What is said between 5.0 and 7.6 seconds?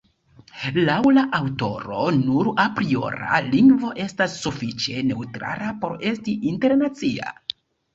neŭtrala por esti internacia.